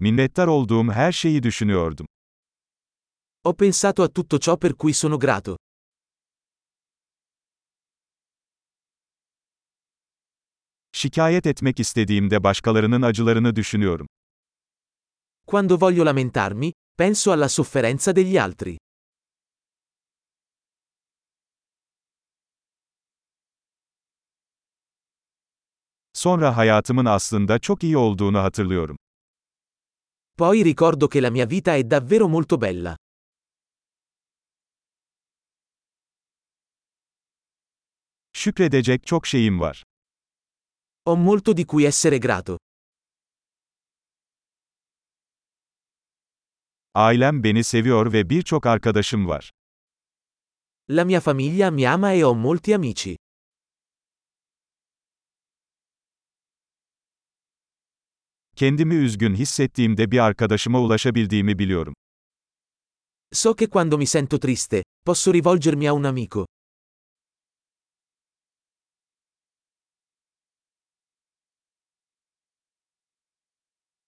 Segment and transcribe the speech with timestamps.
[0.00, 2.06] Minnettar olduğum her şeyi düşünüyordum.
[3.44, 5.56] Ho pensato a tutto ciò per cui sono grato.
[10.92, 14.06] Şikayet etmek istediğimde başkalarının acılarını düşünüyorum.
[15.46, 18.78] Quando voglio lamentarmi, penso alla sofferenza degli altri.
[26.12, 28.96] Sonra hayatımın aslında çok iyi olduğunu hatırlıyorum.
[30.38, 32.94] Poi ricordo che la mia vita è davvero molto bella.
[38.32, 39.82] Şükredecek çok şeyim var.
[41.04, 42.56] Ho molto di cui essere grato.
[46.94, 49.50] Ailem beni seviyor ve birçok arkadaşım var.
[50.90, 53.16] La mia famiglia mi ama e ho molti amici.
[58.58, 61.94] Kendimi üzgün hissettiğimde bir arkadaşıma ulaşabildiğimi biliyorum.
[63.32, 66.46] So che quando mi sento triste, posso rivolgermi a un amico.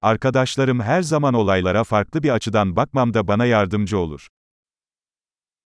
[0.00, 4.28] Arkadaşlarım her zaman olaylara farklı bir açıdan bakmamda bana yardımcı olur.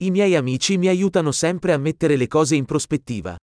[0.01, 3.39] I miei amici mi aiutano sempre a mettere le cose in prospettiva.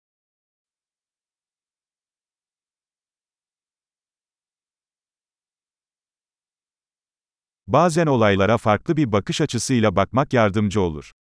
[7.73, 11.13] Bazen olaylara farklı bir bakış açısıyla bakmak yardımcı olur.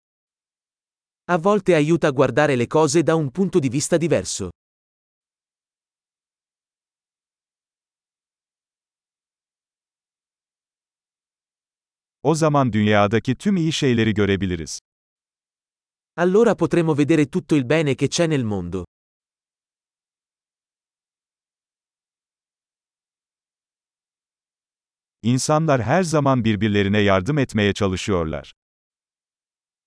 [1.29, 4.51] A volte aiuta a guardare le cose da un punto di vista diverso.
[12.23, 14.79] O zaman dünyadaki tüm iyi şeyleri görebiliriz.
[16.17, 18.90] Allora potremo vedere tutto il bene che c'è nel mondo.
[25.23, 28.53] İnsanlar her zaman birbirlerine yardım etmeye çalışıyorlar.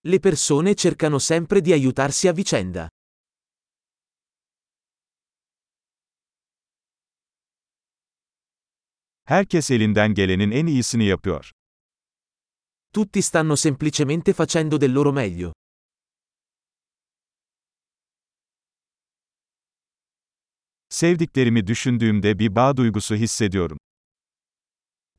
[0.05, 2.89] Le persone cercano sempre di aiutarsi a vicenda.
[9.25, 11.51] Herkes elinden gelenin en iyisini yapıyor.
[12.93, 15.53] Tutti stanno semplicemente facendo del loro meglio.
[20.89, 23.77] Sevdiklerimi düşündüğümde bir bağ duygusu hissediyorum.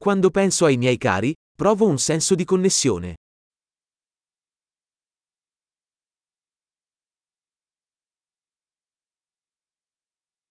[0.05, 3.15] Quando penso ai miei cari, provo un senso di connessione.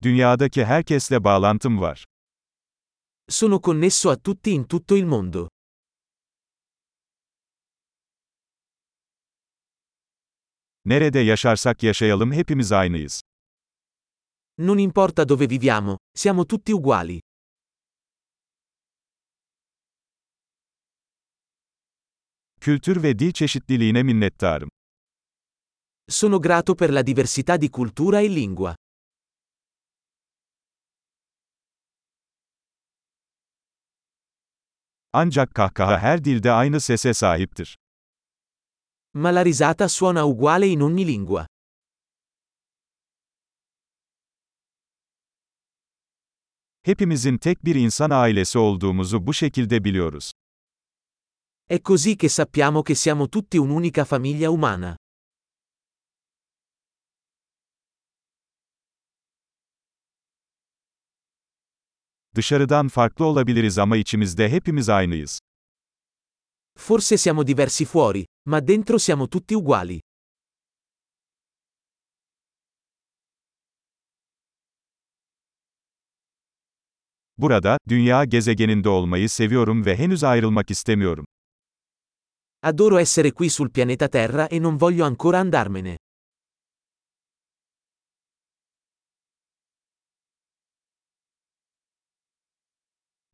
[0.02, 2.04] Dünyadaki herkesle bağlantım var.
[3.28, 5.48] Sono connesso a tutti in tutto il mondo.
[10.84, 13.20] Nerede yaşarsak yaşayalım hepimiz aynıyız.
[14.58, 17.20] Non importa dove viviamo, siamo tutti uguali.
[22.62, 24.68] Kültür ve dil çeşitliliğine minnettarım.
[26.08, 28.76] Sono grato per la diversità di cultura e lingua.
[35.12, 37.78] Ancak kahkaha her dilde aynı sese sahiptir.
[39.14, 41.46] Ma la risata suona uguale in ogni lingua.
[46.82, 50.32] Hepimizin tek bir insan ailesi olduğumuzu bu şekilde biliyoruz.
[51.64, 54.96] È così che sappiamo che siamo tutti un'unica famiglia umana.
[62.34, 65.40] Dışarıdan farklı olabiliriz ama içimizde hepimiz aynıyız.
[66.78, 70.00] Forse siamo diversi fuori, ma dentro siamo tutti uguali.
[77.38, 81.26] Burada, dünya gezegeninde olmayı seviyorum ve henüz ayrılmak istemiyorum.
[82.64, 85.96] Adoro essere qui sul pianeta Terra e non voglio ancora andarmene.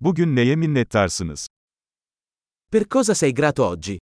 [0.00, 1.46] Bugün neye minnettarsınız?
[2.70, 3.98] Per cosa sei grato oggi?